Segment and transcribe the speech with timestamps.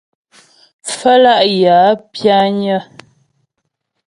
[0.85, 2.81] Pfə́lá' yə̀ a pyányə́.